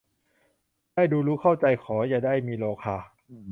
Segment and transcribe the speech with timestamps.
[0.93, 2.97] ได้ดูรู้เข้าใจ ขออย่าได้มีโรคา